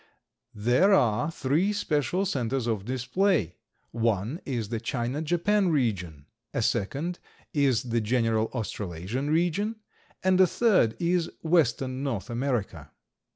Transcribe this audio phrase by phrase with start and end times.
[0.55, 3.53] There are three special centers of display;
[3.91, 7.19] one is the China Japan region, a second
[7.53, 9.75] is the general Australasian region,
[10.23, 12.89] and the third is western North America.